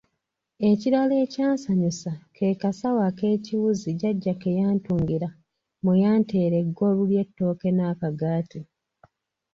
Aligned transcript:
Ekirala 0.69 1.15
ekyansanyusa 1.25 2.11
ke 2.35 2.47
kasawo 2.61 2.99
ek'ekiwuzi 3.09 3.89
jjajja 3.95 4.33
ke 4.41 4.49
yantungira 4.59 5.29
mwe 5.83 5.93
yanteera 6.03 6.55
Eggwolu 6.63 7.01
ly'ettooke 7.09 7.69
n'akagaati. 7.73 8.59